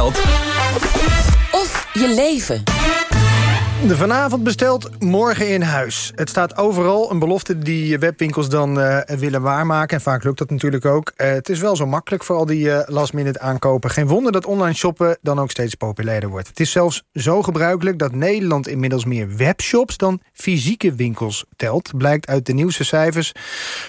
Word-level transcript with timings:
of 0.00 1.88
je 1.92 2.08
leven. 2.08 2.62
Vanavond 3.86 4.42
besteld, 4.42 4.90
morgen 5.00 5.48
in 5.48 5.62
huis. 5.62 6.12
Het 6.14 6.28
staat 6.28 6.56
overal, 6.56 7.10
een 7.10 7.18
belofte 7.18 7.58
die 7.58 7.98
webwinkels 7.98 8.48
dan 8.48 8.78
uh, 8.78 8.98
willen 9.00 9.42
waarmaken. 9.42 9.96
En 9.96 10.02
vaak 10.02 10.24
lukt 10.24 10.38
dat 10.38 10.50
natuurlijk 10.50 10.84
ook. 10.84 11.12
Uh, 11.16 11.28
het 11.28 11.48
is 11.48 11.60
wel 11.60 11.76
zo 11.76 11.86
makkelijk 11.86 12.24
voor 12.24 12.36
al 12.36 12.46
die 12.46 12.64
uh, 12.64 12.80
last-minute 12.86 13.40
aankopen. 13.40 13.90
Geen 13.90 14.06
wonder 14.06 14.32
dat 14.32 14.46
online 14.46 14.74
shoppen 14.74 15.18
dan 15.22 15.38
ook 15.38 15.50
steeds 15.50 15.74
populairder 15.74 16.30
wordt. 16.30 16.48
Het 16.48 16.60
is 16.60 16.70
zelfs 16.70 17.02
zo 17.12 17.42
gebruikelijk 17.42 17.98
dat 17.98 18.14
Nederland 18.14 18.68
inmiddels 18.68 19.04
meer 19.04 19.36
webshops... 19.36 19.96
dan 19.96 20.20
fysieke 20.32 20.94
winkels 20.94 21.44
telt. 21.56 21.96
Blijkt 21.96 22.26
uit 22.26 22.46
de 22.46 22.52
nieuwste 22.52 22.84
cijfers 22.84 23.32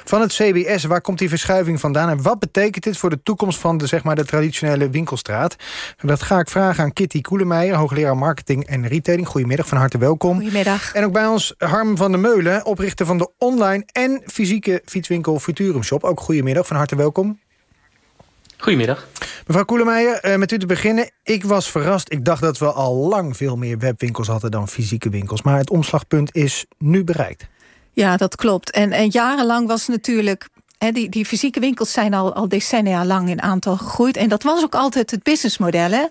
van 0.04 0.22
het 0.22 0.34
CBS. 0.34 0.84
Waar 0.84 1.02
komt 1.02 1.20
die 1.20 1.30
verschuiving 1.30 1.80
vandaan? 1.80 2.10
En 2.10 2.22
wat 2.22 2.40
betekent 2.40 2.84
dit 2.84 2.98
voor 2.98 3.10
de 3.10 3.24
toekomst 3.24 3.60
van 3.60 3.78
de, 3.78 3.88
zeg 3.88 4.04
maar, 4.04 4.16
de 4.16 4.26
traditionele 4.26 4.90
winkelstraat? 4.90 5.56
Dat 5.98 6.22
ga 6.22 6.40
ik 6.40 6.50
vragen 6.50 6.84
aan 6.84 6.94
Kitty 6.94 7.22
Koelemeijer, 7.22 7.76
hoogleraar 7.76 8.18
marketing 8.18 8.66
en 8.66 8.88
retailing. 8.88 9.28
Goedemiddag, 9.28 9.68
van 9.68 9.78
harte 9.80 9.98
welkom. 9.98 10.36
Goedemiddag. 10.36 10.94
En 10.94 11.06
ook 11.06 11.12
bij 11.12 11.28
ons 11.28 11.54
Harm 11.58 11.98
van 11.98 12.12
der 12.12 12.20
Meulen, 12.20 12.66
oprichter 12.66 13.06
van 13.06 13.18
de 13.18 13.30
online 13.38 13.84
en 13.92 14.22
fysieke 14.26 14.82
fietswinkel 14.86 15.40
Futurum 15.40 15.84
Shop. 15.84 16.04
Ook 16.04 16.20
goedemiddag, 16.20 16.68
van 16.68 16.76
harte 16.76 16.96
welkom. 16.96 17.40
Goedemiddag. 18.58 19.08
Mevrouw 19.48 19.66
Koelemeijer, 19.66 20.20
eh, 20.20 20.36
met 20.36 20.52
u 20.52 20.58
te 20.58 20.66
beginnen. 20.66 21.10
Ik 21.24 21.44
was 21.44 21.72
verrast. 21.72 22.12
Ik 22.12 22.26
dacht 22.26 22.42
dat 22.42 22.58
we 22.58 22.72
al 22.72 22.96
lang 22.96 23.38
veel 23.38 23.58
meer 23.58 23.78
webwinkels 23.78 24.28
hadden 24.28 24.52
dan 24.52 24.68
fysieke 24.68 25.10
winkels. 25.10 25.42
Maar 25.42 25.58
het 25.58 25.70
omslagpunt 25.70 26.36
is 26.36 26.66
nu 26.78 27.04
bereikt. 27.04 27.48
Ja, 27.94 28.18
dat 28.18 28.36
klopt. 28.36 28.72
En, 28.72 28.92
en 28.92 29.10
jarenlang 29.10 29.68
was 29.68 29.88
natuurlijk 29.88 30.50
die, 30.80 31.10
die 31.10 31.26
fysieke 31.26 31.60
winkels 31.60 31.92
zijn 31.92 32.14
al, 32.14 32.34
al 32.34 32.48
decennia 32.48 33.06
lang 33.06 33.30
in 33.30 33.42
aantal 33.42 33.78
gegroeid. 33.78 34.18
En 34.18 34.30
dat 34.30 34.44
was 34.44 34.64
ook 34.64 34.76
altijd 34.76 35.12
het 35.12 35.24
businessmodel. 35.24 35.92
Hè? 35.92 36.06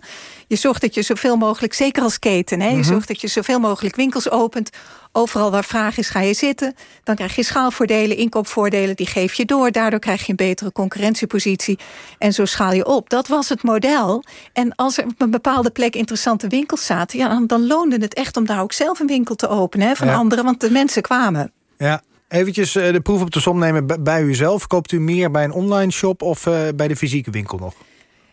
Je 0.47 0.57
zorgt 0.57 0.81
dat 0.81 0.95
je 0.95 1.03
zoveel 1.03 1.37
mogelijk, 1.37 1.75
zeker 1.75 2.03
als 2.03 2.19
keten... 2.19 2.61
Hè? 2.61 2.69
je 2.69 2.75
mhm. 2.75 2.85
zorgt 2.85 3.09
dat 3.09 3.21
je 3.21 3.29
zoveel 3.29 3.61
mogelijk 3.61 3.97
winkels 3.97 4.31
opent. 4.31 4.71
Overal 5.13 5.51
waar 5.51 5.65
vraag 5.65 5.99
is, 5.99 6.09
ga 6.09 6.21
je 6.21 6.35
zitten. 6.35 6.75
Dan 7.05 7.15
krijg 7.15 7.37
je 7.37 7.43
schaalvoordelen, 7.43 8.17
inkoopvoordelen, 8.17 8.97
die 8.97 9.07
geef 9.07 9.35
je 9.35 9.45
door. 9.45 9.71
Daardoor 9.71 10.01
krijg 10.01 10.25
je 10.25 10.31
een 10.31 10.37
betere 10.37 10.73
concurrentiepositie. 10.73 11.79
En 12.19 12.33
zo 12.33 12.45
schaal 12.45 12.73
je 12.73 12.87
op. 12.87 13.11
Dat 13.11 13.29
was 13.29 13.49
het 13.49 13.63
model. 13.63 14.25
En 14.53 14.75
als 14.75 14.99
er 14.99 15.05
op 15.05 15.21
een 15.21 15.31
bepaalde 15.31 15.71
plek 15.71 15.95
interessante 15.95 16.49
winkels 16.49 16.87
zaten... 16.87 17.19
Ja, 17.19 17.29
dan, 17.29 17.47
dan 17.47 17.67
loonde 17.67 17.97
het 17.97 18.15
echt 18.15 18.37
om 18.37 18.47
daar 18.47 18.63
ook 18.63 18.73
zelf 18.73 19.01
een 19.01 19.07
winkel 19.07 19.35
te 19.35 19.49
openen 19.49 19.89
hè, 19.89 19.97
van 19.97 20.09
anderen. 20.09 20.45
Want 20.45 20.61
de 20.61 20.71
mensen 20.71 21.03
kwamen. 21.03 21.53
Ja, 21.79 22.03
Eventjes 22.29 22.75
eh, 22.75 22.93
de 22.93 23.01
proef 23.01 23.21
op 23.21 23.31
de 23.31 23.41
som 23.41 23.59
nemen 23.59 24.03
bij 24.03 24.23
uzelf. 24.23 24.67
Koopt 24.67 24.93
u 24.93 25.01
meer 25.01 25.31
bij 25.31 25.45
een 25.45 25.53
online 25.53 25.93
shop 25.93 26.23
of 26.23 26.47
eh, 26.47 26.55
bij 26.75 26.89
de 26.89 26.97
fysieke 26.97 27.31
winkel 27.31 27.59
nog? 27.59 27.75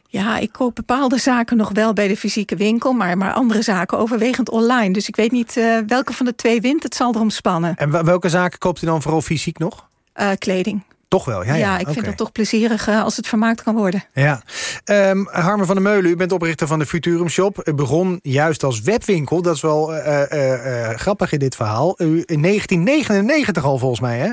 Ja, 0.07 0.37
ik 0.37 0.51
koop 0.51 0.75
bepaalde 0.75 1.17
zaken 1.17 1.57
nog 1.57 1.69
wel 1.73 1.93
bij 1.93 2.07
de 2.07 2.17
fysieke 2.17 2.55
winkel... 2.55 2.93
maar, 2.93 3.17
maar 3.17 3.33
andere 3.33 3.61
zaken 3.61 3.97
overwegend 3.97 4.49
online. 4.49 4.93
Dus 4.93 5.07
ik 5.07 5.15
weet 5.15 5.31
niet 5.31 5.57
uh, 5.57 5.79
welke 5.87 6.13
van 6.13 6.25
de 6.25 6.35
twee 6.35 6.61
wint. 6.61 6.83
Het 6.83 6.95
zal 6.95 7.13
erom 7.13 7.29
spannen. 7.29 7.75
En 7.75 8.05
welke 8.05 8.29
zaken 8.29 8.59
koopt 8.59 8.81
u 8.81 8.85
dan 8.85 9.01
vooral 9.01 9.21
fysiek 9.21 9.57
nog? 9.57 9.87
Uh, 10.15 10.29
kleding. 10.37 10.83
Toch 11.07 11.25
wel, 11.25 11.43
ja. 11.43 11.53
Ja, 11.53 11.55
ja 11.55 11.77
ik 11.77 11.87
vind 11.87 12.05
dat 12.05 12.17
toch 12.17 12.31
plezierig 12.31 12.87
uh, 12.87 13.03
als 13.03 13.17
het 13.17 13.27
vermaakt 13.27 13.63
kan 13.63 13.75
worden. 13.75 14.03
Ja. 14.13 14.41
Um, 14.85 15.27
Harmen 15.31 15.65
van 15.65 15.75
der 15.75 15.83
Meulen, 15.83 16.11
u 16.11 16.15
bent 16.15 16.31
oprichter 16.31 16.67
van 16.67 16.79
de 16.79 16.85
Futurum 16.85 17.29
Shop. 17.29 17.55
Het 17.63 17.75
begon 17.75 18.19
juist 18.23 18.63
als 18.63 18.81
webwinkel. 18.81 19.41
Dat 19.41 19.55
is 19.55 19.61
wel 19.61 19.93
uh, 19.93 20.23
uh, 20.31 20.89
grappig 20.89 21.31
in 21.31 21.39
dit 21.39 21.55
verhaal. 21.55 21.95
U 21.97 22.23
in 22.25 22.41
1999 22.41 23.63
al 23.63 23.77
volgens 23.77 23.99
mij, 23.99 24.17
hè? 24.17 24.29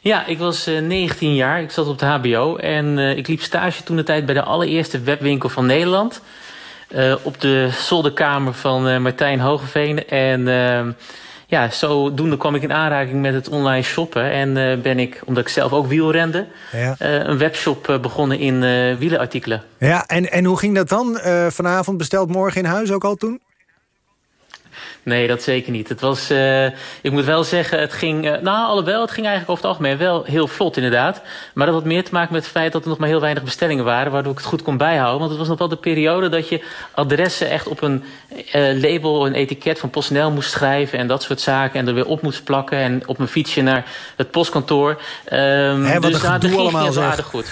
Ja, 0.00 0.26
ik 0.26 0.38
was 0.38 0.66
19 0.66 1.34
jaar. 1.34 1.62
Ik 1.62 1.70
zat 1.70 1.86
op 1.86 1.98
de 1.98 2.06
HBO. 2.06 2.56
En 2.56 2.98
ik 2.98 3.28
liep 3.28 3.40
stage 3.40 3.82
toen 3.82 3.96
de 3.96 4.02
tijd 4.02 4.26
bij 4.26 4.34
de 4.34 4.42
allereerste 4.42 5.00
webwinkel 5.00 5.48
van 5.48 5.66
Nederland. 5.66 6.20
op 7.22 7.40
de 7.40 7.68
zolderkamer 7.72 8.54
van 8.54 9.02
Martijn 9.02 9.40
Hogeveen. 9.40 10.08
En 10.08 10.48
ehm, 10.48 10.90
ja, 11.46 11.70
zodoende 11.70 12.36
kwam 12.36 12.54
ik 12.54 12.62
in 12.62 12.72
aanraking 12.72 13.20
met 13.20 13.34
het 13.34 13.48
online 13.48 13.82
shoppen. 13.82 14.30
En 14.30 14.56
uh, 14.56 14.82
ben 14.82 14.98
ik, 14.98 15.22
omdat 15.24 15.42
ik 15.42 15.48
zelf 15.48 15.72
ook 15.72 15.86
wielrende, 15.86 16.46
ja. 16.72 16.96
uh, 17.02 17.12
een 17.12 17.38
webshop 17.38 17.88
uh, 17.88 17.98
begonnen 17.98 18.38
in 18.38 18.60
wielenartikelen. 18.98 19.62
Ja, 19.78 20.06
en, 20.06 20.30
en 20.30 20.44
hoe 20.44 20.58
ging 20.58 20.74
dat 20.74 20.88
dan? 20.88 21.18
vanavond 21.48 21.98
besteld 21.98 22.30
morgen 22.30 22.62
in 22.62 22.68
huis 22.68 22.90
ook 22.90 23.04
al 23.04 23.14
toen? 23.14 23.40
Nee, 25.04 25.26
dat 25.26 25.42
zeker 25.42 25.72
niet. 25.72 25.88
Het 25.88 26.00
was, 26.00 26.30
uh, 26.30 26.64
ik 27.00 27.10
moet 27.10 27.24
wel 27.24 27.44
zeggen, 27.44 27.80
het 27.80 27.92
ging, 27.92 28.24
uh, 28.24 28.32
nou 28.40 28.66
alhoewel, 28.66 29.00
het 29.00 29.10
ging 29.10 29.26
eigenlijk 29.26 29.50
over 29.50 29.68
het 29.68 29.72
algemeen 29.72 29.98
wel 29.98 30.24
heel 30.24 30.48
vlot 30.48 30.76
inderdaad. 30.76 31.22
Maar 31.54 31.66
dat 31.66 31.74
had 31.74 31.84
meer 31.84 32.04
te 32.04 32.12
maken 32.12 32.32
met 32.32 32.42
het 32.42 32.52
feit 32.52 32.72
dat 32.72 32.82
er 32.82 32.88
nog 32.88 32.98
maar 32.98 33.08
heel 33.08 33.20
weinig 33.20 33.42
bestellingen 33.42 33.84
waren, 33.84 34.12
waardoor 34.12 34.32
ik 34.32 34.38
het 34.38 34.46
goed 34.46 34.62
kon 34.62 34.76
bijhouden. 34.76 35.18
Want 35.18 35.30
het 35.30 35.38
was 35.38 35.48
nog 35.48 35.58
wel 35.58 35.68
de 35.68 35.76
periode 35.76 36.28
dat 36.28 36.48
je 36.48 36.64
adressen 36.94 37.50
echt 37.50 37.68
op 37.68 37.82
een 37.82 38.04
uh, 38.54 38.80
label, 38.80 39.26
een 39.26 39.34
etiket 39.34 39.78
van 39.78 39.90
PostNL 39.90 40.30
moest 40.30 40.50
schrijven 40.50 40.98
en 40.98 41.06
dat 41.06 41.22
soort 41.22 41.40
zaken. 41.40 41.80
En 41.80 41.88
er 41.88 41.94
weer 41.94 42.06
op 42.06 42.22
moest 42.22 42.44
plakken 42.44 42.78
en 42.78 43.02
op 43.06 43.18
mijn 43.18 43.30
fietsje 43.30 43.62
naar 43.62 43.84
het 44.16 44.30
postkantoor. 44.30 44.90
Um, 45.32 45.84
Hè, 45.84 46.00
wat 46.00 46.12
dus 46.12 46.20
dat 46.20 46.44
ging 46.44 46.56
allemaal 46.56 46.92
zo 46.92 47.00
aardig 47.00 47.26
goed. 47.26 47.46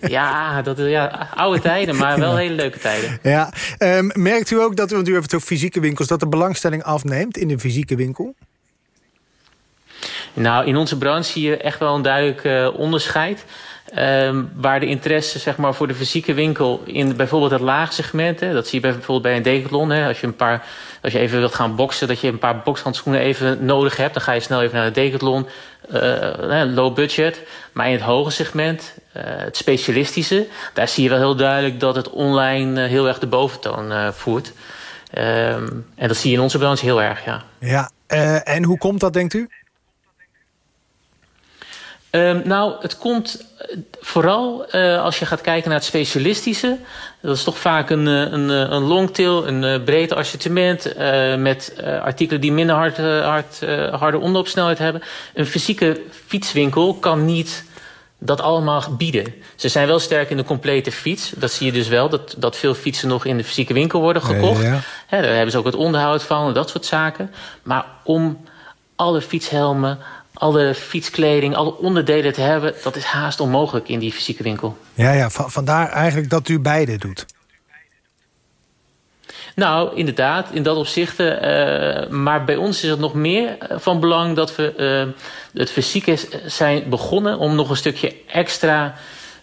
ja, 0.00 0.62
dat, 0.62 0.78
ja, 0.78 1.28
oude 1.34 1.60
tijden, 1.60 1.96
maar 1.96 2.18
wel 2.18 2.36
hele 2.36 2.54
leuke 2.54 2.78
tijden. 2.78 3.18
Ja, 3.22 3.52
um, 3.78 4.10
merkt 4.14 4.50
u 4.50 4.60
ook 4.60 4.76
dat, 4.76 4.90
want 4.90 5.08
u 5.08 5.14
heeft 5.14 5.34
ook 5.34 5.40
fysieke 5.40 5.80
winkels, 5.80 6.08
dat 6.08 6.20
de 6.20 6.28
belang 6.28 6.56
afneemt 6.82 7.36
in 7.36 7.48
de 7.48 7.58
fysieke 7.58 7.96
winkel? 7.96 8.34
Nou, 10.32 10.66
in 10.66 10.76
onze 10.76 10.98
branche 10.98 11.32
zie 11.32 11.42
je 11.42 11.56
echt 11.56 11.78
wel 11.78 11.94
een 11.94 12.02
duidelijk 12.02 12.44
uh, 12.44 12.68
onderscheid. 12.78 13.44
Uh, 13.94 14.38
waar 14.54 14.80
de 14.80 14.86
interesse 14.86 15.38
zeg 15.38 15.56
maar, 15.56 15.74
voor 15.74 15.86
de 15.86 15.94
fysieke 15.94 16.34
winkel 16.34 16.82
in 16.84 17.16
bijvoorbeeld 17.16 17.50
het 17.50 17.60
laagsegment... 17.60 18.38
Dat 18.38 18.66
zie 18.66 18.80
je 18.80 18.86
bijvoorbeeld 18.86 19.22
bij 19.22 19.36
een 19.36 19.42
decathlon. 19.42 19.90
Hè, 19.90 20.08
als, 20.08 20.20
je 20.20 20.26
een 20.26 20.36
paar, 20.36 20.66
als 21.02 21.12
je 21.12 21.18
even 21.18 21.38
wilt 21.38 21.54
gaan 21.54 21.76
boksen, 21.76 22.08
dat 22.08 22.20
je 22.20 22.28
een 22.28 22.38
paar 22.38 22.60
bokshandschoenen 22.62 23.20
even 23.20 23.64
nodig 23.64 23.96
hebt... 23.96 24.14
dan 24.14 24.22
ga 24.22 24.32
je 24.32 24.40
snel 24.40 24.62
even 24.62 24.76
naar 24.76 24.92
de 24.92 25.00
decathlon, 25.00 25.46
uh, 25.94 26.62
low 26.74 26.94
budget. 26.94 27.42
Maar 27.72 27.86
in 27.86 27.92
het 27.92 28.02
hoge 28.02 28.30
segment, 28.30 28.94
uh, 29.16 29.22
het 29.24 29.56
specialistische... 29.56 30.46
daar 30.74 30.88
zie 30.88 31.02
je 31.02 31.08
wel 31.08 31.18
heel 31.18 31.36
duidelijk 31.36 31.80
dat 31.80 31.96
het 31.96 32.10
online 32.10 32.80
heel 32.80 33.08
erg 33.08 33.18
de 33.18 33.26
boventoon 33.26 34.12
voert... 34.12 34.52
Um, 35.16 35.86
en 35.94 36.08
dat 36.08 36.16
zie 36.16 36.30
je 36.30 36.36
in 36.36 36.42
onze 36.42 36.58
branche 36.58 36.84
heel 36.84 37.02
erg, 37.02 37.24
ja. 37.24 37.42
Ja, 37.58 37.90
uh, 38.08 38.48
en 38.48 38.64
hoe 38.64 38.78
komt 38.78 39.00
dat, 39.00 39.12
denkt 39.12 39.34
u? 39.34 39.48
Um, 42.10 42.42
nou, 42.44 42.74
het 42.80 42.98
komt 42.98 43.46
eh, 43.58 43.76
vooral 44.00 44.76
uh, 44.76 45.02
als 45.02 45.18
je 45.18 45.26
gaat 45.26 45.40
kijken 45.40 45.68
naar 45.68 45.78
het 45.78 45.86
specialistische. 45.86 46.78
Dat 47.22 47.36
is 47.36 47.44
toch 47.44 47.58
vaak 47.58 47.90
een, 47.90 48.06
een, 48.06 48.48
een 48.48 48.82
longtail, 48.82 49.48
een 49.48 49.84
breed 49.84 50.12
assortiment... 50.12 50.96
Uh, 50.98 51.34
met 51.36 51.82
artikelen 52.02 52.40
die 52.40 52.52
minder 52.52 52.76
hard, 52.76 52.96
hard, 52.96 53.60
harde 53.90 54.18
omloopsnelheid 54.18 54.78
hebben. 54.78 55.02
Een 55.34 55.46
fysieke 55.46 56.00
fietswinkel 56.26 56.94
kan 56.94 57.24
niet 57.24 57.64
dat 58.18 58.40
allemaal 58.40 58.82
bieden. 58.96 59.34
Ze 59.56 59.68
zijn 59.68 59.86
wel 59.86 59.98
sterk 59.98 60.30
in 60.30 60.36
de 60.36 60.44
complete 60.44 60.92
fiets. 60.92 61.32
Dat 61.36 61.52
zie 61.52 61.66
je 61.66 61.72
dus 61.72 61.88
wel, 61.88 62.08
dat, 62.08 62.34
dat 62.38 62.56
veel 62.56 62.74
fietsen 62.74 63.08
nog 63.08 63.24
in 63.24 63.36
de 63.36 63.44
fysieke 63.44 63.72
winkel 63.72 64.00
worden 64.00 64.22
gekocht. 64.22 64.62
Ja, 64.62 64.80
daar 65.08 65.22
hebben 65.22 65.50
ze 65.50 65.58
ook 65.58 65.64
het 65.64 65.74
onderhoud 65.74 66.22
van 66.22 66.46
en 66.46 66.54
dat 66.54 66.70
soort 66.70 66.86
zaken. 66.86 67.30
Maar 67.62 67.86
om 68.04 68.40
alle 68.96 69.20
fietshelmen, 69.20 69.98
alle 70.32 70.74
fietskleding, 70.74 71.56
alle 71.56 71.76
onderdelen 71.76 72.32
te 72.32 72.40
hebben... 72.40 72.74
dat 72.82 72.96
is 72.96 73.04
haast 73.04 73.40
onmogelijk 73.40 73.88
in 73.88 73.98
die 73.98 74.12
fysieke 74.12 74.42
winkel. 74.42 74.78
Ja, 74.94 75.12
ja 75.12 75.30
vandaar 75.30 75.88
eigenlijk 75.88 76.30
dat 76.30 76.48
u 76.48 76.60
beide 76.60 76.96
doet. 76.96 77.26
Nou, 79.58 79.90
inderdaad, 79.94 80.48
in 80.52 80.62
dat 80.62 80.76
opzicht. 80.76 81.20
Uh, 81.20 82.06
maar 82.08 82.44
bij 82.44 82.56
ons 82.56 82.82
is 82.82 82.90
het 82.90 82.98
nog 82.98 83.14
meer 83.14 83.56
van 83.70 84.00
belang 84.00 84.36
dat 84.36 84.56
we 84.56 84.74
uh, 84.76 85.60
het 85.60 85.70
fysieke 85.70 86.18
zijn 86.46 86.88
begonnen 86.88 87.38
om 87.38 87.54
nog 87.54 87.70
een 87.70 87.76
stukje 87.76 88.14
extra 88.26 88.94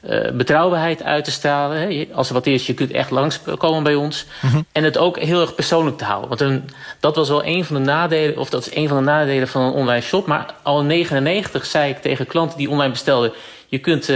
uh, 0.10 0.32
betrouwbaarheid 0.32 1.04
uit 1.04 1.24
te 1.24 1.32
stralen. 1.32 1.78
Hè. 1.78 2.08
Als 2.14 2.28
er 2.28 2.34
wat 2.34 2.46
is, 2.46 2.66
je 2.66 2.74
kunt 2.74 2.92
echt 2.92 3.12
langskomen 3.12 3.84
bij 3.84 3.96
ons. 3.96 4.26
Mm 4.42 4.50
-hmm. 4.50 4.66
En 4.72 4.84
het 4.84 4.98
ook 4.98 5.20
heel 5.20 5.42
erg 5.42 5.56
persoonlijk 5.56 5.98
te 5.98 6.04
houden. 6.04 6.30
Want 6.30 6.42
een, 6.42 6.70
dat 7.00 7.16
was 7.16 7.30
wel 7.30 7.46
een 7.46 7.66
van 7.66 7.76
de 7.76 7.82
nadelen, 7.82 8.38
of 8.38 8.50
dat 8.50 8.66
is 8.68 8.76
een 8.76 8.88
van 8.88 8.98
de 8.98 9.04
nadelen 9.04 9.48
van 9.48 9.62
een 9.62 9.74
online 9.74 10.02
shop. 10.02 10.26
Maar 10.26 10.54
al 10.64 10.80
in 10.80 10.88
99 10.88 11.66
zei 11.66 11.90
ik 11.90 11.98
tegen 11.98 12.28
klanten 12.28 12.58
die 12.58 12.70
online 12.70 12.92
bestelden: 12.92 13.32
je 13.68 13.80
kunt 13.80 14.08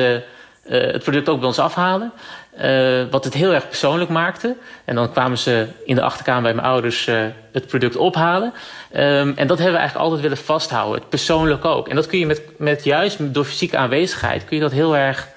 het 0.64 1.04
product 1.04 1.30
ook 1.30 1.40
bij 1.40 1.48
ons 1.48 1.60
afhalen. 1.60 2.12
Uh, 2.62 3.04
wat 3.12 3.24
het 3.24 3.34
heel 3.34 3.54
erg 3.54 3.68
persoonlijk 3.68 4.10
maakte. 4.10 4.56
En 4.86 4.96
dan 4.96 5.12
kwamen 5.12 5.38
ze 5.38 5.68
in 5.86 5.96
de 5.96 6.02
achterkamer 6.02 6.44
bij 6.44 6.54
mijn 6.54 6.68
ouders 6.68 7.08
uh, 7.08 7.22
het 7.52 7.68
product 7.68 7.96
ophalen. 7.96 8.54
Um, 8.94 9.34
en 9.36 9.48
dat 9.48 9.58
hebben 9.58 9.74
we 9.74 9.80
eigenlijk 9.80 9.96
altijd 9.96 10.22
willen 10.22 10.38
vasthouden. 10.38 11.00
Het 11.00 11.10
persoonlijk 11.10 11.66
ook. 11.66 11.88
En 11.88 11.96
dat 11.96 12.08
kun 12.08 12.20
je 12.20 12.26
met, 12.26 12.42
met 12.58 12.84
juist 12.84 13.34
door 13.34 13.46
fysieke 13.46 13.78
aanwezigheid... 13.78 14.46
kun 14.46 14.56
je 14.56 14.64
dat 14.64 14.72
heel 14.72 14.98
erg 14.98 15.28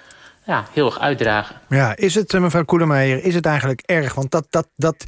ja, 0.47 0.67
heel 0.73 0.87
erg 0.87 1.01
uitdragen. 1.01 1.57
Ja, 1.69 1.97
is 1.97 2.15
het, 2.15 2.35
eh, 2.35 2.41
mevrouw 2.41 2.65
Koelemeijer, 2.65 3.25
is 3.25 3.35
het 3.35 3.47
eigenlijk 3.47 3.81
erg? 3.85 4.15
Want 4.15 4.31
dat, 4.31 4.47
dat, 4.51 4.69
dat, 4.77 5.05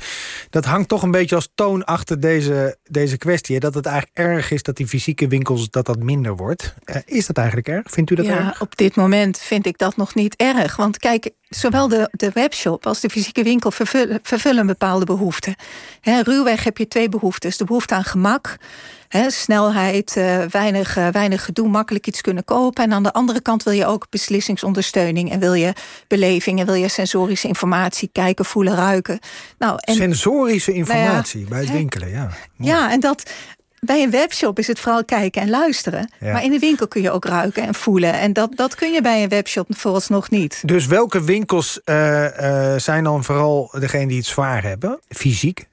dat 0.50 0.64
hangt 0.64 0.88
toch 0.88 1.02
een 1.02 1.10
beetje 1.10 1.34
als 1.34 1.48
toon 1.54 1.84
achter 1.84 2.20
deze, 2.20 2.76
deze 2.82 3.18
kwestie. 3.18 3.60
Dat 3.60 3.74
het 3.74 3.86
eigenlijk 3.86 4.18
erg 4.18 4.50
is 4.50 4.62
dat 4.62 4.76
die 4.76 4.86
fysieke 4.86 5.28
winkels 5.28 5.70
dat 5.70 5.86
dat 5.86 6.02
minder 6.02 6.36
wordt. 6.36 6.74
Uh, 6.84 6.96
is 7.04 7.26
dat 7.26 7.36
eigenlijk 7.36 7.68
erg? 7.68 7.82
Vindt 7.90 8.10
u 8.10 8.14
dat 8.14 8.26
ja, 8.26 8.46
erg? 8.46 8.60
op 8.60 8.76
dit 8.76 8.96
moment 8.96 9.38
vind 9.38 9.66
ik 9.66 9.78
dat 9.78 9.96
nog 9.96 10.14
niet 10.14 10.36
erg. 10.36 10.76
Want 10.76 10.98
kijk, 10.98 11.30
zowel 11.56 11.88
de, 11.88 12.08
de 12.12 12.30
webshop 12.34 12.86
als 12.86 13.00
de 13.00 13.10
fysieke 13.10 13.42
winkel 13.42 13.70
vervullen, 13.70 14.18
vervullen 14.22 14.66
bepaalde 14.66 15.04
behoeften. 15.04 15.54
He, 16.00 16.20
ruwweg 16.22 16.64
heb 16.64 16.78
je 16.78 16.88
twee 16.88 17.08
behoeftes. 17.08 17.56
De 17.56 17.64
behoefte 17.64 17.94
aan 17.94 18.04
gemak, 18.04 18.56
he, 19.08 19.30
snelheid, 19.30 20.16
uh, 20.16 20.42
weinig, 20.44 20.96
uh, 20.96 21.08
weinig 21.08 21.44
gedoe, 21.44 21.68
makkelijk 21.68 22.06
iets 22.06 22.20
kunnen 22.20 22.44
kopen. 22.44 22.84
En 22.84 22.92
aan 22.92 23.02
de 23.02 23.12
andere 23.12 23.40
kant 23.40 23.62
wil 23.62 23.72
je 23.72 23.86
ook 23.86 24.06
beslissingsondersteuning. 24.10 25.30
En 25.30 25.40
wil 25.40 25.54
je 25.54 25.72
beleving 26.08 26.60
en 26.60 26.66
wil 26.66 26.74
je 26.74 26.88
sensorische 26.88 27.48
informatie 27.48 28.08
kijken, 28.12 28.44
voelen, 28.44 28.74
ruiken. 28.74 29.18
Nou, 29.58 29.78
en, 29.80 29.94
sensorische 29.94 30.72
informatie 30.72 31.40
nou 31.40 31.50
ja, 31.50 31.56
bij 31.56 31.64
het 31.64 31.72
winkelen, 31.72 32.10
ja. 32.10 32.30
Mooi. 32.56 32.72
Ja, 32.72 32.90
en 32.90 33.00
dat 33.00 33.30
bij 33.84 34.02
een 34.02 34.10
webshop 34.10 34.58
is 34.58 34.66
het 34.66 34.80
vooral 34.80 35.04
kijken 35.04 35.42
en 35.42 35.50
luisteren. 35.50 36.10
Ja. 36.20 36.32
Maar 36.32 36.44
in 36.44 36.50
de 36.50 36.58
winkel 36.58 36.88
kun 36.88 37.02
je 37.02 37.10
ook 37.10 37.24
ruiken 37.24 37.62
en 37.62 37.74
voelen. 37.74 38.12
En 38.12 38.32
dat, 38.32 38.56
dat 38.56 38.74
kun 38.74 38.92
je 38.92 39.00
bij 39.00 39.22
een 39.22 39.28
webshop 39.28 39.66
vooralsnog 39.68 40.30
niet. 40.30 40.62
Dus 40.64 40.86
welke 40.86 41.24
winkels 41.24 41.80
uh, 41.84 42.24
uh, 42.40 42.74
zijn 42.76 43.04
dan 43.04 43.24
vooral 43.24 43.74
degene 43.78 44.06
die 44.06 44.16
het 44.16 44.26
zwaar 44.26 44.62
hebben, 44.62 45.00
fysiek? 45.08 45.66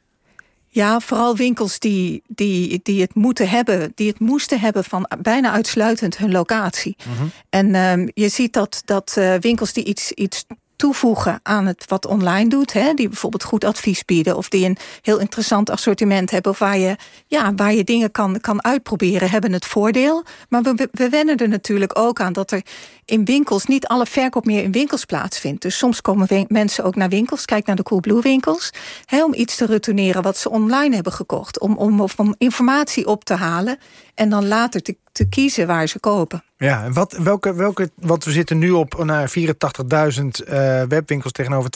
Ja, 0.74 1.00
vooral 1.00 1.36
winkels 1.36 1.80
die, 1.80 2.24
die, 2.28 2.80
die 2.84 3.02
het 3.02 3.16
moeten 3.16 3.50
hebben, 3.50 3.92
die 3.96 4.08
het 4.08 4.20
moesten 4.20 4.60
hebben 4.60 4.84
van 4.84 5.10
bijna 5.22 5.52
uitsluitend 5.52 6.18
hun 6.18 6.32
locatie. 6.32 6.96
-huh. 6.98 7.28
En 7.50 7.76
um, 7.76 8.12
je 8.14 8.30
ziet 8.30 8.54
dat, 8.54 8.82
dat 8.86 9.16
uh, 9.18 9.34
winkels 9.40 9.74
die 9.74 9.84
iets, 9.84 10.12
iets 10.12 10.46
toevoegen 10.82 11.40
aan 11.44 11.66
het 11.66 11.86
wat 11.88 12.06
online 12.06 12.50
doet. 12.50 12.74
Hè, 12.74 12.94
die 12.94 13.08
bijvoorbeeld 13.08 13.44
goed 13.44 13.64
advies 13.64 14.06
bieden. 14.06 14.38
Of 14.38 14.50
die 14.50 14.66
een 14.66 14.78
heel 15.02 15.20
interessant 15.20 15.70
assortiment 15.70 16.32
hebben. 16.32 16.52
Of 16.52 16.60
waar 16.60 16.78
je, 16.78 16.96
ja, 17.28 17.54
waar 17.56 17.74
je 17.74 17.84
dingen 17.84 18.12
kan, 18.12 18.40
kan 18.40 18.64
uitproberen. 18.64 19.30
Hebben 19.30 19.54
het 19.54 19.66
voordeel. 19.66 20.24
Maar 20.50 20.64
we, 20.64 20.90
we 20.92 21.10
wennen 21.10 21.38
er 21.38 21.48
natuurlijk 21.48 22.00
ook 22.00 22.20
aan 22.20 22.34
dat 22.34 22.52
er 22.52 22.62
in 23.06 23.26
winkels 23.26 23.66
niet 23.66 23.88
alle 23.88 24.06
verkoop 24.06 24.46
meer 24.46 24.64
in 24.64 24.72
winkels 24.72 25.06
plaatsvindt. 25.06 25.62
Dus 25.62 25.78
soms 25.78 26.02
komen 26.02 26.46
mensen 26.48 26.84
ook 26.84 26.96
naar 26.96 27.10
winkels. 27.10 27.46
Kijk 27.46 27.66
naar 27.66 27.76
de 27.76 27.84
Coolblue 27.84 28.22
winkels. 28.22 28.72
Hè, 29.06 29.24
om 29.24 29.34
iets 29.34 29.56
te 29.56 29.66
retourneren 29.66 30.22
wat 30.22 30.38
ze 30.38 30.50
online 30.50 30.96
hebben 30.96 31.14
gekocht. 31.14 31.60
Om, 31.60 31.78
om, 31.78 32.02
of 32.02 32.20
om 32.20 32.36
informatie 32.38 33.08
op 33.08 33.24
te 33.24 33.34
halen. 33.34 33.78
En 34.16 34.30
dan 34.30 34.48
later 34.48 34.82
te, 34.82 34.96
te 35.12 35.30
kiezen 35.30 35.68
waar 35.68 35.88
ze 35.88 36.00
kopen. 36.00 36.44
Ja, 36.58 36.84
en 36.84 36.94
wat, 36.94 37.18
welke, 37.18 37.54
welke, 37.54 37.92
want 37.96 38.24
we 38.24 38.32
zitten 38.32 38.58
nu 38.58 38.72
op 38.72 39.04
naar 39.04 39.34
84.000 39.40 39.44
uh, 39.44 40.84
webwinkels 40.84 41.32
tegenover 41.32 41.70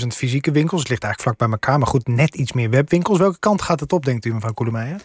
82.000 0.00 0.06
fysieke 0.06 0.50
winkels. 0.50 0.80
Het 0.80 0.90
ligt 0.90 1.02
eigenlijk 1.02 1.20
vlak 1.20 1.36
bij 1.36 1.48
elkaar, 1.48 1.78
maar 1.78 1.88
goed, 1.88 2.08
net 2.08 2.34
iets 2.34 2.52
meer 2.52 2.70
webwinkels. 2.70 3.18
Welke 3.18 3.38
kant 3.38 3.62
gaat 3.62 3.80
het 3.80 3.92
op, 3.92 4.04
denkt 4.04 4.24
u, 4.24 4.34
mevrouw 4.34 4.52
Koelemeijer? 4.52 5.00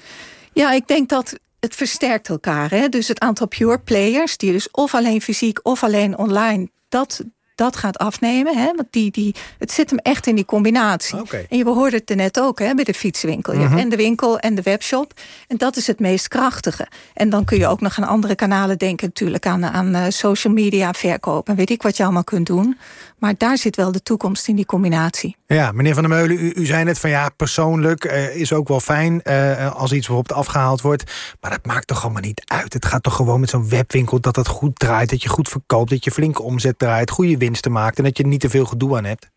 Ja, 0.53 0.71
ik 0.71 0.87
denk 0.87 1.09
dat 1.09 1.39
het 1.59 1.75
versterkt 1.75 2.29
elkaar. 2.29 2.69
Hè? 2.69 2.89
Dus 2.89 3.07
het 3.07 3.19
aantal 3.19 3.47
pure 3.47 3.79
players, 3.79 4.37
die 4.37 4.51
dus 4.51 4.71
of 4.71 4.93
alleen 4.93 5.21
fysiek 5.21 5.59
of 5.63 5.83
alleen 5.83 6.17
online, 6.17 6.69
dat, 6.89 7.23
dat 7.55 7.75
gaat 7.75 7.97
afnemen. 7.97 8.57
Hè? 8.57 8.65
Want 8.65 8.87
die, 8.89 9.11
die, 9.11 9.35
het 9.59 9.71
zit 9.71 9.89
hem 9.89 9.99
echt 9.99 10.27
in 10.27 10.35
die 10.35 10.45
combinatie. 10.45 11.19
Okay. 11.19 11.45
En 11.49 11.57
je 11.57 11.65
hoorde 11.65 11.97
het 11.97 12.09
er 12.09 12.15
net 12.15 12.39
ook 12.39 12.59
hè, 12.59 12.73
bij 12.73 12.83
de 12.83 12.93
fietswinkel. 12.93 13.53
Je 13.53 13.59
Mhm. 13.59 13.77
en 13.77 13.89
de 13.89 13.95
winkel 13.95 14.39
en 14.39 14.55
de 14.55 14.61
webshop. 14.61 15.13
En 15.47 15.57
dat 15.57 15.75
is 15.75 15.87
het 15.87 15.99
meest 15.99 16.27
krachtige. 16.27 16.87
En 17.13 17.29
dan 17.29 17.45
kun 17.45 17.57
je 17.57 17.67
ook 17.67 17.81
nog 17.81 17.97
aan 17.99 18.07
andere 18.07 18.35
kanalen 18.35 18.77
denken. 18.77 19.07
Natuurlijk 19.07 19.45
aan, 19.45 19.65
aan 19.65 19.95
uh, 19.95 20.03
social 20.09 20.53
media 20.53 20.93
verkoop. 20.93 21.49
En 21.49 21.55
weet 21.55 21.69
ik 21.69 21.81
wat 21.81 21.97
je 21.97 22.03
allemaal 22.03 22.23
kunt 22.23 22.45
doen. 22.45 22.77
Maar 23.25 23.35
daar 23.37 23.57
zit 23.57 23.75
wel 23.75 23.91
de 23.91 24.01
toekomst 24.01 24.47
in 24.47 24.55
die 24.55 24.65
combinatie. 24.65 25.35
Ja, 25.47 25.71
meneer 25.71 25.93
Van 25.93 26.03
der 26.03 26.11
Meulen, 26.11 26.39
u, 26.39 26.51
u 26.55 26.65
zei 26.65 26.83
net 26.83 26.99
van 26.99 27.09
ja, 27.09 27.29
persoonlijk 27.29 28.05
uh, 28.05 28.35
is 28.35 28.53
ook 28.53 28.67
wel 28.67 28.79
fijn 28.79 29.21
uh, 29.23 29.75
als 29.75 29.91
iets 29.91 30.07
bijvoorbeeld 30.07 30.39
afgehaald 30.39 30.81
wordt. 30.81 31.11
Maar 31.41 31.51
dat 31.51 31.65
maakt 31.65 31.87
toch 31.87 32.03
allemaal 32.03 32.21
niet 32.21 32.41
uit. 32.45 32.73
Het 32.73 32.85
gaat 32.85 33.03
toch 33.03 33.15
gewoon 33.15 33.39
met 33.39 33.49
zo'n 33.49 33.69
webwinkel 33.69 34.19
dat 34.19 34.35
het 34.35 34.47
goed 34.47 34.79
draait, 34.79 35.09
dat 35.09 35.23
je 35.23 35.29
goed 35.29 35.49
verkoopt, 35.49 35.89
dat 35.89 36.03
je 36.03 36.11
flinke 36.11 36.41
omzet 36.41 36.79
draait, 36.79 37.09
goede 37.09 37.37
winsten 37.37 37.71
maakt 37.71 37.97
en 37.97 38.03
dat 38.03 38.17
je 38.17 38.27
niet 38.27 38.39
te 38.39 38.49
veel 38.49 38.65
gedoe 38.65 38.97
aan 38.97 39.05
hebt. 39.05 39.29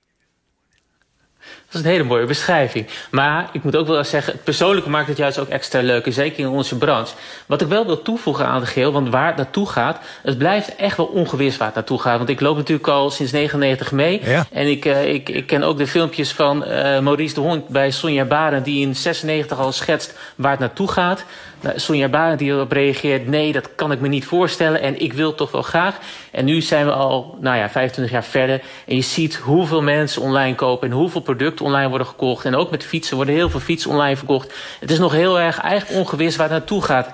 Dat 1.71 1.81
is 1.81 1.87
een 1.87 1.93
hele 1.93 2.05
mooie 2.05 2.27
beschrijving. 2.27 2.87
Maar 3.11 3.49
ik 3.53 3.63
moet 3.63 3.77
ook 3.77 3.87
wel 3.87 4.05
zeggen, 4.05 4.33
het 4.33 4.45
persoonlijke 4.45 4.91
maakt 4.91 5.09
het 5.09 5.17
juist 5.17 5.39
ook 5.39 5.49
extra 5.49 5.81
leuk. 5.81 6.07
En 6.07 6.13
zeker 6.13 6.39
in 6.39 6.49
onze 6.49 6.79
branche. 6.79 7.15
Wat 7.47 7.61
ik 7.61 7.69
wel 7.69 7.87
wil 7.87 8.03
toevoegen 8.03 8.47
aan 8.47 8.61
de 8.61 8.67
geheel, 8.67 8.93
want 8.93 9.09
waar 9.09 9.27
het 9.27 9.37
naartoe 9.37 9.69
gaat... 9.69 9.99
het 10.23 10.39
blijft 10.39 10.77
echt 10.77 10.97
wel 10.97 11.07
ongewis 11.07 11.57
waar 11.57 11.67
het 11.67 11.77
naartoe 11.77 12.01
gaat. 12.01 12.17
Want 12.17 12.29
ik 12.29 12.41
loop 12.41 12.57
natuurlijk 12.57 12.89
al 12.89 13.11
sinds 13.11 13.33
99 13.33 13.93
mee. 13.93 14.21
Ja. 14.25 14.47
En 14.53 14.71
ik, 14.71 14.85
uh, 14.85 15.15
ik, 15.15 15.29
ik 15.29 15.47
ken 15.47 15.63
ook 15.63 15.79
de 15.79 15.87
filmpjes 15.87 16.33
van 16.33 16.65
uh, 16.65 16.99
Maurice 16.99 17.35
de 17.35 17.41
Hond 17.41 17.69
bij 17.69 17.91
Sonja 17.91 18.25
Baren... 18.25 18.63
die 18.63 18.87
in 18.87 18.97
96 18.97 19.59
al 19.59 19.73
schetst 19.73 20.15
waar 20.37 20.51
het 20.51 20.61
naartoe 20.61 20.89
gaat. 20.89 21.25
Nou, 21.61 21.79
Sonja 21.79 22.09
Baren 22.09 22.39
die 22.39 22.51
erop 22.51 22.73
reageert... 22.73 23.27
nee, 23.27 23.53
dat 23.53 23.75
kan 23.75 23.93
ik 23.93 24.01
me 24.01 24.09
niet 24.09 24.25
voorstellen 24.25 24.81
en 24.81 25.01
ik 25.01 25.13
wil 25.13 25.35
toch 25.35 25.51
wel 25.51 25.63
graag. 25.63 25.99
En 26.31 26.45
nu 26.45 26.61
zijn 26.61 26.87
we 26.87 26.93
al 26.93 27.39
nou 27.41 27.57
ja, 27.57 27.71
25 27.71 28.13
jaar 28.13 28.25
verder... 28.25 28.61
en 28.87 28.97
je 28.97 29.03
ziet 29.03 29.35
hoeveel 29.37 29.83
mensen 29.83 30.23
online 30.23 30.55
kopen... 30.55 30.89
en 30.89 30.95
hoeveel 30.95 31.21
producten 31.21 31.58
online 31.61 31.89
worden 31.89 32.07
gekocht. 32.07 32.45
En 32.45 32.57
ook 32.57 32.71
met 32.71 32.85
fietsen 32.85 33.17
worden 33.17 33.35
heel 33.35 33.51
veel 33.51 33.61
fietsen 33.61 33.91
online 33.91 34.17
verkocht. 34.17 34.55
Het 34.81 34.91
is 34.91 34.99
nog 34.99 35.13
heel 35.13 35.41
erg 35.41 35.61
eigenlijk 35.61 36.01
ongewis 36.01 36.37
waar 36.37 36.51
het 36.51 36.59
naartoe 36.59 36.83
gaat. 36.83 37.13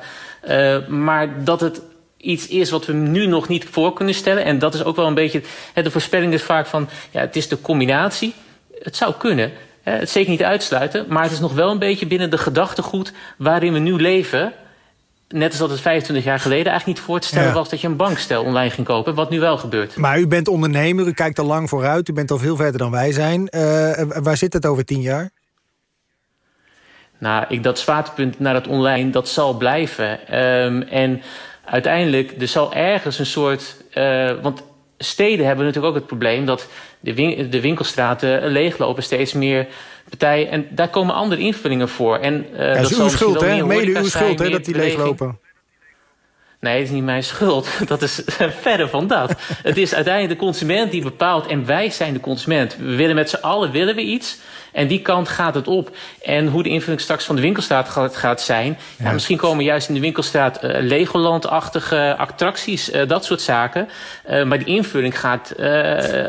Uh, 0.48 0.86
maar 0.86 1.44
dat 1.44 1.60
het 1.60 1.80
iets 2.16 2.48
is 2.48 2.70
wat 2.70 2.86
we 2.86 2.92
nu 2.92 3.26
nog 3.26 3.48
niet 3.48 3.64
voor 3.70 3.92
kunnen 3.92 4.14
stellen... 4.14 4.44
en 4.44 4.58
dat 4.58 4.74
is 4.74 4.84
ook 4.84 4.96
wel 4.96 5.06
een 5.06 5.14
beetje... 5.14 5.42
de 5.74 5.90
voorspelling 5.90 6.32
is 6.32 6.42
vaak 6.42 6.66
van... 6.66 6.88
ja, 7.10 7.20
het 7.20 7.36
is 7.36 7.48
de 7.48 7.60
combinatie. 7.60 8.34
Het 8.82 8.96
zou 8.96 9.14
kunnen... 9.18 9.52
Het 9.82 10.10
zeker 10.10 10.30
niet 10.30 10.42
uitsluiten, 10.42 11.06
maar 11.08 11.22
het 11.22 11.32
is 11.32 11.40
nog 11.40 11.52
wel 11.52 11.70
een 11.70 11.78
beetje 11.78 12.06
binnen 12.06 12.30
de 12.30 12.38
gedachtegoed 12.38 13.12
waarin 13.36 13.72
we 13.72 13.78
nu 13.78 14.00
leven. 14.00 14.52
Net 15.34 15.50
als 15.50 15.58
dat 15.58 15.70
het 15.70 15.80
25 15.80 16.24
jaar 16.24 16.40
geleden 16.40 16.66
eigenlijk 16.66 16.98
niet 16.98 17.06
voor 17.06 17.20
te 17.20 17.26
stellen 17.26 17.48
ja. 17.48 17.54
was 17.54 17.68
dat 17.68 17.80
je 17.80 17.86
een 17.86 17.96
bankstel 17.96 18.44
online 18.44 18.70
ging 18.70 18.86
kopen, 18.86 19.14
wat 19.14 19.30
nu 19.30 19.40
wel 19.40 19.58
gebeurt. 19.58 19.96
Maar 19.96 20.18
u 20.18 20.26
bent 20.26 20.48
ondernemer, 20.48 21.06
u 21.06 21.12
kijkt 21.12 21.38
al 21.38 21.46
lang 21.46 21.68
vooruit, 21.68 22.08
u 22.08 22.12
bent 22.12 22.30
al 22.30 22.38
veel 22.38 22.56
verder 22.56 22.78
dan 22.78 22.90
wij 22.90 23.12
zijn. 23.12 23.48
Uh, 23.50 23.92
waar 24.22 24.36
zit 24.36 24.52
het 24.52 24.66
over 24.66 24.84
tien 24.84 25.00
jaar? 25.00 25.30
Nou, 27.18 27.44
ik, 27.48 27.62
dat 27.62 27.78
zwaartepunt 27.78 28.38
naar 28.38 28.54
het 28.54 28.66
online, 28.66 29.10
dat 29.10 29.28
zal 29.28 29.56
blijven. 29.56 30.38
Um, 30.40 30.82
en 30.82 31.22
uiteindelijk, 31.64 32.34
er 32.40 32.48
zal 32.48 32.74
ergens 32.74 33.18
een 33.18 33.26
soort... 33.26 33.76
Uh, 33.94 34.32
want 34.42 34.62
steden 34.98 35.46
hebben 35.46 35.64
natuurlijk 35.64 35.94
ook 35.94 35.98
het 36.00 36.08
probleem 36.08 36.46
dat 36.46 36.68
de, 37.00 37.14
win 37.14 37.50
de 37.50 37.60
winkelstraten 37.60 38.46
leeglopen, 38.46 39.02
steeds 39.02 39.32
meer 39.32 39.66
partijen. 40.08 40.50
En 40.50 40.66
daar 40.70 40.88
komen 40.88 41.14
andere 41.14 41.40
invullingen 41.40 41.88
voor. 41.88 42.18
En, 42.18 42.46
uh, 42.52 42.58
ja, 42.58 42.80
dat 42.82 42.90
is 42.90 42.98
uw 42.98 43.08
schuld, 43.08 43.40
hè? 43.40 43.66
Mede 43.66 43.98
uw 43.98 44.04
schuld, 44.04 44.38
hè, 44.38 44.50
dat 44.50 44.64
die 44.64 44.74
leeglopen. 44.74 45.38
Nee, 46.64 46.78
het 46.78 46.84
is 46.84 46.90
niet 46.90 47.04
mijn 47.04 47.24
schuld. 47.24 47.68
Dat 47.86 48.02
is 48.02 48.22
verder 48.60 48.88
van 48.88 49.06
dat. 49.06 49.34
het 49.62 49.76
is 49.76 49.94
uiteindelijk 49.94 50.40
de 50.40 50.46
consument 50.46 50.90
die 50.90 51.02
bepaalt. 51.02 51.46
En 51.46 51.66
wij 51.66 51.90
zijn 51.90 52.12
de 52.12 52.20
consument. 52.20 52.76
We 52.76 52.94
willen 52.94 53.14
met 53.14 53.30
z'n 53.30 53.40
allen 53.40 53.70
willen 53.70 53.94
we 53.94 54.02
iets. 54.02 54.38
En 54.74 54.86
die 54.88 55.02
kant 55.02 55.28
gaat 55.28 55.54
het 55.54 55.68
op. 55.68 55.96
En 56.22 56.46
hoe 56.46 56.62
de 56.62 56.68
invulling 56.68 57.00
straks 57.00 57.24
van 57.24 57.36
de 57.36 57.42
winkelstraat 57.42 57.88
gaat, 57.88 58.16
gaat 58.16 58.40
zijn. 58.40 58.78
Ja. 58.96 59.04
Ja, 59.04 59.12
misschien 59.12 59.36
komen 59.36 59.64
juist 59.64 59.88
in 59.88 59.94
de 59.94 60.00
winkelstraat 60.00 60.64
uh, 60.64 60.70
Legoland-achtige 60.80 62.14
attracties. 62.18 62.92
Uh, 62.92 63.08
dat 63.08 63.24
soort 63.24 63.40
zaken. 63.40 63.88
Uh, 64.30 64.44
maar 64.44 64.58
die 64.58 64.66
invulling 64.66 65.20
gaat, 65.20 65.52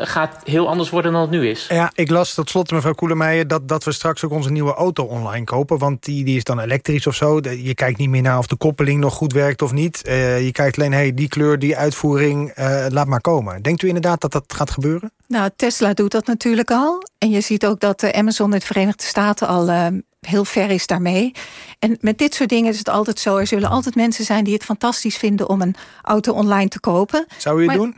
gaat 0.00 0.40
heel 0.44 0.68
anders 0.68 0.90
worden 0.90 1.12
dan 1.12 1.20
het 1.20 1.30
nu 1.30 1.48
is. 1.48 1.66
Ja, 1.68 1.90
ik 1.94 2.10
las 2.10 2.34
tot 2.34 2.50
slot, 2.50 2.70
mevrouw 2.70 2.92
Koelemeijer... 2.92 3.48
Dat, 3.48 3.68
dat 3.68 3.84
we 3.84 3.92
straks 3.92 4.24
ook 4.24 4.30
onze 4.30 4.50
nieuwe 4.50 4.74
auto 4.74 5.04
online 5.04 5.44
kopen. 5.44 5.78
Want 5.78 6.04
die, 6.04 6.24
die 6.24 6.36
is 6.36 6.44
dan 6.44 6.60
elektrisch 6.60 7.06
of 7.06 7.14
zo. 7.14 7.40
Je 7.42 7.74
kijkt 7.74 7.98
niet 7.98 8.08
meer 8.08 8.22
naar 8.22 8.38
of 8.38 8.46
de 8.46 8.56
koppeling 8.56 9.00
nog 9.00 9.14
goed 9.14 9.32
werkt 9.32 9.62
of 9.62 9.72
niet. 9.72 10.02
Je 10.26 10.52
kijkt 10.52 10.78
alleen, 10.78 10.92
hey, 10.92 11.14
die 11.14 11.28
kleur, 11.28 11.58
die 11.58 11.76
uitvoering, 11.76 12.52
laat 12.88 13.06
maar 13.06 13.20
komen. 13.20 13.62
Denkt 13.62 13.82
u 13.82 13.86
inderdaad 13.86 14.20
dat 14.20 14.32
dat 14.32 14.44
gaat 14.48 14.70
gebeuren? 14.70 15.10
Nou, 15.28 15.50
Tesla 15.56 15.94
doet 15.94 16.10
dat 16.10 16.26
natuurlijk 16.26 16.70
al. 16.70 17.02
En 17.18 17.30
je 17.30 17.40
ziet 17.40 17.66
ook 17.66 17.80
dat 17.80 18.12
Amazon 18.12 18.52
in 18.52 18.58
de 18.58 18.66
Verenigde 18.66 19.04
Staten 19.04 19.48
al 19.48 19.68
uh, 19.68 19.86
heel 20.20 20.44
ver 20.44 20.70
is 20.70 20.86
daarmee. 20.86 21.32
En 21.78 21.96
met 22.00 22.18
dit 22.18 22.34
soort 22.34 22.48
dingen 22.48 22.72
is 22.72 22.78
het 22.78 22.88
altijd 22.88 23.18
zo. 23.18 23.36
Er 23.36 23.46
zullen 23.46 23.70
altijd 23.70 23.94
mensen 23.94 24.24
zijn 24.24 24.44
die 24.44 24.54
het 24.54 24.64
fantastisch 24.64 25.16
vinden 25.16 25.48
om 25.48 25.62
een 25.62 25.74
auto 26.02 26.32
online 26.32 26.68
te 26.68 26.80
kopen. 26.80 27.26
Zou 27.36 27.56
u 27.56 27.58
het 27.58 27.66
maar 27.66 27.76
doen? 27.76 27.96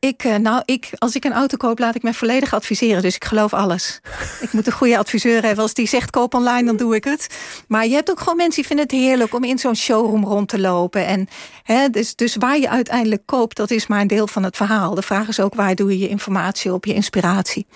Ik, 0.00 0.24
uh, 0.24 0.36
nou, 0.36 0.62
ik, 0.64 0.90
als 0.98 1.14
ik 1.14 1.24
een 1.24 1.32
auto 1.32 1.56
koop, 1.56 1.78
laat 1.78 1.94
ik 1.94 2.02
me 2.02 2.14
volledig 2.14 2.54
adviseren. 2.54 3.02
Dus 3.02 3.14
ik 3.14 3.24
geloof 3.24 3.54
alles. 3.54 4.00
ik 4.44 4.52
moet 4.52 4.66
een 4.66 4.72
goede 4.72 4.98
adviseur 4.98 5.42
hebben. 5.42 5.62
Als 5.62 5.74
die 5.74 5.88
zegt 5.88 6.10
koop 6.10 6.34
online, 6.34 6.64
dan 6.64 6.76
doe 6.76 6.94
ik 6.94 7.04
het. 7.04 7.26
Maar 7.68 7.86
je 7.86 7.94
hebt 7.94 8.10
ook 8.10 8.18
gewoon 8.18 8.36
mensen 8.36 8.56
die 8.56 8.66
vinden 8.66 8.86
het 8.86 8.94
heerlijk 8.94 9.34
om 9.34 9.44
in 9.44 9.58
zo'n 9.58 9.76
showroom 9.76 10.24
rond 10.24 10.48
te 10.48 10.58
lopen. 10.58 11.06
En, 11.06 11.28
hè, 11.62 11.88
dus, 11.88 12.14
dus 12.14 12.36
waar 12.36 12.58
je 12.58 12.70
uiteindelijk 12.70 13.22
koopt, 13.26 13.56
dat 13.56 13.70
is 13.70 13.86
maar 13.86 14.00
een 14.00 14.06
deel 14.06 14.26
van 14.26 14.42
het 14.42 14.56
verhaal. 14.56 14.94
De 14.94 15.02
vraag 15.02 15.28
is 15.28 15.40
ook 15.40 15.54
waar 15.54 15.74
doe 15.74 15.90
je 15.90 15.98
je 15.98 16.08
informatie 16.08 16.72
op, 16.72 16.84
je 16.84 16.94
inspiratie. 16.94 17.66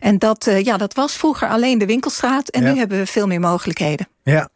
En 0.00 0.18
dat, 0.18 0.46
uh, 0.46 0.64
ja, 0.64 0.76
dat 0.76 0.94
was 0.94 1.16
vroeger 1.16 1.48
alleen 1.48 1.78
de 1.78 1.86
winkelstraat. 1.86 2.48
En 2.48 2.62
ja. 2.62 2.72
nu 2.72 2.78
hebben 2.78 2.98
we 2.98 3.06
veel 3.06 3.26
meer 3.26 3.40
mogelijkheden. 3.40 4.08
Ja, 4.22 4.48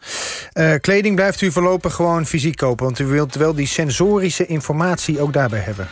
uh, 0.55 0.75
kleding 0.81 1.14
blijft 1.14 1.41
u 1.41 1.52
voorlopig 1.52 1.95
gewoon 1.95 2.26
fysiek 2.26 2.57
kopen. 2.57 2.85
Want 2.85 2.99
u 2.99 3.07
wilt 3.07 3.35
wel 3.35 3.55
die 3.55 3.67
sensorische 3.67 4.47
informatie 4.47 5.21
ook 5.21 5.33
daarbij 5.33 5.61
hebben. 5.61 5.88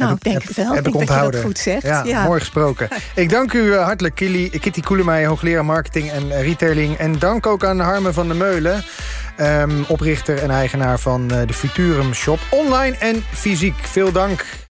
Nou, 0.00 0.14
ik 0.14 0.22
denk 0.22 0.42
het 0.42 0.56
wel. 0.56 0.74
Heb 0.74 0.86
ik 0.86 0.94
ik 0.94 1.00
onthouden. 1.00 1.32
Dat 1.32 1.42
goed 1.42 1.58
zegt. 1.58 1.82
Ja, 1.82 2.02
ja, 2.04 2.24
mooi 2.24 2.40
gesproken. 2.40 2.88
ik 3.14 3.30
dank 3.30 3.52
u 3.52 3.74
hartelijk, 3.74 4.14
Kitty, 4.14 4.58
Kitty 4.58 4.80
Koelemeijer, 4.80 5.28
hoogleraar 5.28 5.64
marketing 5.64 6.10
en 6.10 6.42
retailing. 6.42 6.96
En 6.96 7.18
dank 7.18 7.46
ook 7.46 7.64
aan 7.64 7.80
Harmen 7.80 8.14
van 8.14 8.28
der 8.28 8.36
Meulen, 8.36 8.84
um, 9.40 9.84
oprichter 9.88 10.38
en 10.38 10.50
eigenaar 10.50 10.98
van 10.98 11.32
uh, 11.32 11.38
de 11.46 11.52
Futurum 11.52 12.14
Shop. 12.14 12.38
Online 12.50 12.96
en 12.96 13.24
fysiek. 13.32 13.74
Veel 13.82 14.12
dank. 14.12 14.44